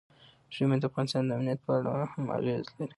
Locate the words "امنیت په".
1.37-1.71